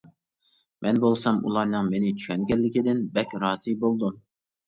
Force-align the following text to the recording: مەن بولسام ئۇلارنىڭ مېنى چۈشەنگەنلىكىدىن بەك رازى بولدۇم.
مەن 0.85 1.01
بولسام 1.03 1.35
ئۇلارنىڭ 1.49 1.91
مېنى 1.91 2.09
چۈشەنگەنلىكىدىن 2.23 3.05
بەك 3.19 3.35
رازى 3.45 3.77
بولدۇم. 3.85 4.19